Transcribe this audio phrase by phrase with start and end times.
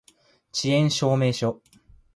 [0.03, 0.03] 遅
[0.67, 1.61] 延証明書